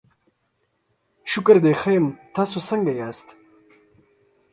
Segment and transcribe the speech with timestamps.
[1.31, 2.05] شکر دی، ښه یم،
[2.35, 3.27] تاسو څنګه یاست؟